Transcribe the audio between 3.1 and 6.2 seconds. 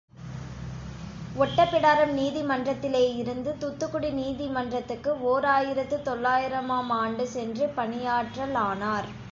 இருந்து துத்துக்குடி நீதிமன்றத்துக்கு ஓர் ஆயிரத்து